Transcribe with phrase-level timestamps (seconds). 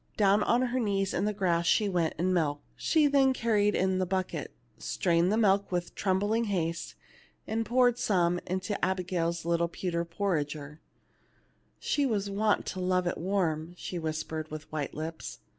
[0.17, 2.63] Down on her knees in the grass she went and milked;
[2.95, 6.95] then she carried in the bucket, strained the milk with trembling haste,
[7.45, 10.79] and poured some into Abigail's little pew ter porringer."
[11.79, 15.37] She was wont to love it warm," she whispered, with white lips.